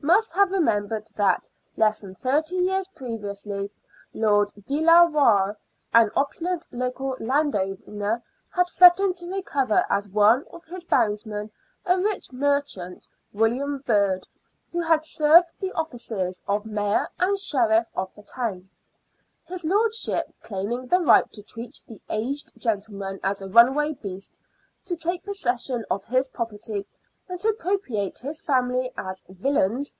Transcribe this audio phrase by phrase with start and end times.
[0.00, 3.68] must have remembered that, less than thirty years previously
[4.14, 5.56] Lord de la Waire,
[5.92, 11.50] an opulent local landowner, had threatened to recover as one of his bondsmen
[11.84, 14.26] a rich merchant, William Bird,
[14.72, 15.42] who 30 INTERFERENCE OF ANNE BOLEYN.
[15.42, 18.70] 31 had served the offices of Mayor and Sheriff of the town,
[19.44, 24.40] his lordship claiming the right to treat the aged gentleman as a runaway beast,
[24.86, 26.86] to take possession of his property,
[27.30, 29.94] and to appropriate his family as" villeins."